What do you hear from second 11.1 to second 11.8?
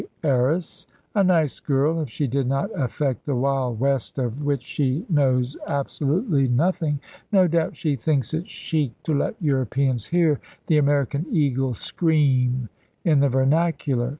eagle